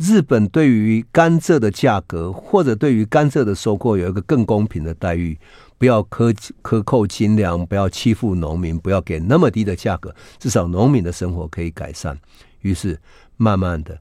[0.00, 5.38] 日本对于甘蔗的价格，或者对于甘蔗的收购有一个更公平的待遇。
[5.76, 6.32] 不要克
[6.62, 12.18] 克扣斤粮，不要欺负农民，不要给那么低的价格，至少农民的生活可以改善。
[12.62, 12.98] 于是，
[13.36, 13.98] 慢慢的，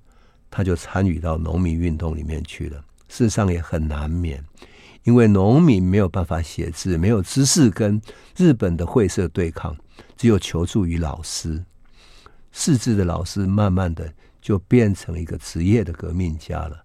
[0.49, 2.77] 他就参与到农民运动里面去了。
[3.09, 4.41] 事实上也很难免，
[5.03, 8.01] 因为农民没有办法写字，没有知识跟
[8.37, 9.75] 日本的会社对抗，
[10.15, 11.61] 只有求助于老师。
[12.53, 16.83] 识字的老师，慢慢的就变成一个职业的革命家了。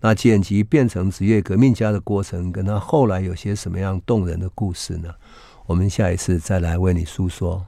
[0.00, 5.14] 那剪辑变成职业革命家的过程，跟他后来有些什么样动人的故事呢？
[5.66, 7.64] 我们下一次再来为你诉说。